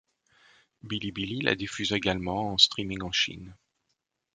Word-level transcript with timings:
Bilibili 0.81 1.41
la 1.41 1.53
diffuse 1.53 1.91
également 1.93 2.51
en 2.53 2.57
streaming 2.57 3.03
en 3.03 3.11
Chine. 3.11 3.55